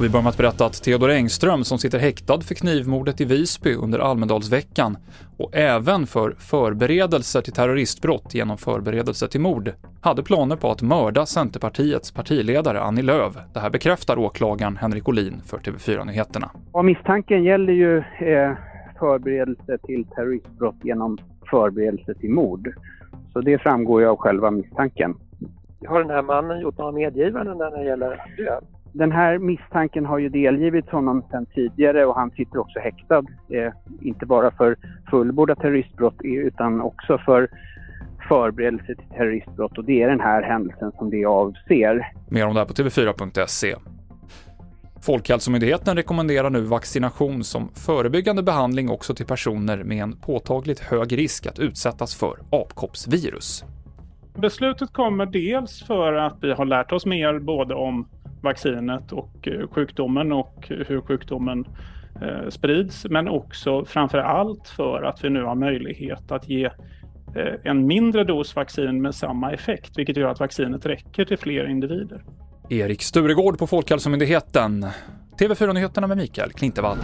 Vi 0.00 0.08
börjar 0.08 0.22
med 0.22 0.30
att 0.30 0.36
berätta 0.36 0.66
att 0.66 0.82
Theodor 0.82 1.10
Engström, 1.10 1.64
som 1.64 1.78
sitter 1.78 1.98
häktad 1.98 2.40
för 2.40 2.54
knivmordet 2.54 3.20
i 3.20 3.24
Visby 3.24 3.74
under 3.74 3.98
Almedalsveckan 3.98 4.96
och 5.36 5.56
även 5.56 6.06
för 6.06 6.34
förberedelser 6.38 7.40
till 7.40 7.52
terroristbrott 7.52 8.34
genom 8.34 8.58
förberedelse 8.58 9.28
till 9.28 9.40
mord, 9.40 9.72
hade 10.00 10.22
planer 10.22 10.56
på 10.56 10.70
att 10.70 10.82
mörda 10.82 11.26
Centerpartiets 11.26 12.12
partiledare 12.12 12.80
Annie 12.80 13.02
Lööf. 13.02 13.34
Det 13.52 13.60
här 13.60 13.70
bekräftar 13.70 14.18
åklagaren 14.18 14.76
Henrik 14.76 15.08
Olin 15.08 15.40
för 15.46 15.58
TV4 15.58 16.04
Nyheterna. 16.04 16.50
Ja, 16.72 16.82
misstanken 16.82 17.44
gäller 17.44 17.72
ju 17.72 17.98
eh, 17.98 18.52
förberedelse 18.98 19.78
till 19.86 20.04
terroristbrott 20.04 20.76
genom 20.82 21.18
förberedelse 21.50 22.14
till 22.14 22.30
mord. 22.30 22.74
Så 23.34 23.40
det 23.40 23.58
framgår 23.58 24.00
ju 24.00 24.08
av 24.08 24.16
själva 24.16 24.50
misstanken. 24.50 25.14
Har 25.86 26.00
den 26.00 26.10
här 26.10 26.22
mannen 26.22 26.60
gjort 26.60 26.78
några 26.78 26.92
medgivanden 26.92 27.58
när 27.58 27.70
det 27.70 27.84
gäller 27.84 28.10
det? 28.36 28.60
Den 28.92 29.12
här 29.12 29.38
misstanken 29.38 30.06
har 30.06 30.18
ju 30.18 30.28
delgivits 30.28 30.88
honom 30.88 31.22
sedan 31.30 31.46
tidigare 31.46 32.06
och 32.06 32.14
han 32.14 32.30
sitter 32.30 32.58
också 32.58 32.78
häktad. 32.78 33.24
Eh, 33.48 33.72
inte 34.00 34.26
bara 34.26 34.50
för 34.50 34.76
fullbordat 35.10 35.58
terroristbrott 35.58 36.16
utan 36.22 36.80
också 36.80 37.18
för 37.18 37.48
förberedelse 38.28 38.86
till 38.86 39.08
terroristbrott 39.16 39.78
och 39.78 39.84
det 39.84 40.02
är 40.02 40.08
den 40.08 40.20
här 40.20 40.42
händelsen 40.42 40.92
som 40.92 41.10
det 41.10 41.24
avser. 41.24 42.12
Mer 42.30 42.46
om 42.46 42.54
det 42.54 42.60
här 42.60 42.66
på 42.66 42.72
tv4.se. 42.72 43.74
Folkhälsomyndigheten 45.04 45.96
rekommenderar 45.96 46.50
nu 46.50 46.60
vaccination 46.60 47.44
som 47.44 47.70
förebyggande 47.74 48.42
behandling 48.42 48.90
också 48.90 49.14
till 49.14 49.26
personer 49.26 49.84
med 49.84 50.02
en 50.02 50.16
påtagligt 50.16 50.80
hög 50.80 51.18
risk 51.18 51.46
att 51.46 51.58
utsättas 51.58 52.14
för 52.14 52.38
apkoppsvirus. 52.50 53.64
Beslutet 54.34 54.92
kommer 54.92 55.26
dels 55.26 55.82
för 55.82 56.12
att 56.12 56.36
vi 56.42 56.52
har 56.52 56.64
lärt 56.64 56.92
oss 56.92 57.06
mer 57.06 57.38
både 57.38 57.74
om 57.74 58.08
vaccinet 58.42 59.12
och 59.12 59.48
eh, 59.48 59.68
sjukdomen 59.68 60.32
och 60.32 60.66
hur 60.68 61.00
sjukdomen 61.00 61.64
eh, 62.22 62.48
sprids, 62.48 63.06
men 63.10 63.28
också 63.28 63.84
framför 63.84 64.18
allt 64.18 64.68
för 64.68 65.02
att 65.02 65.24
vi 65.24 65.30
nu 65.30 65.42
har 65.42 65.54
möjlighet 65.54 66.32
att 66.32 66.48
ge 66.48 66.64
eh, 67.36 67.54
en 67.64 67.86
mindre 67.86 68.24
dos 68.24 68.56
vaccin 68.56 69.02
med 69.02 69.14
samma 69.14 69.52
effekt, 69.52 69.98
vilket 69.98 70.16
gör 70.16 70.28
att 70.28 70.40
vaccinet 70.40 70.86
räcker 70.86 71.24
till 71.24 71.38
fler 71.38 71.70
individer. 71.70 72.22
Erik 72.68 73.02
Sturegård 73.02 73.58
på 73.58 73.66
Folkhälsomyndigheten. 73.66 74.86
TV4-nyheterna 75.38 76.06
med 76.06 76.16
Mikael 76.16 76.52
Klintevall. 76.52 76.98